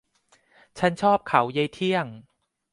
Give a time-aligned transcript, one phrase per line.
[0.79, 2.07] ฉันชอบเขายายเที่ยง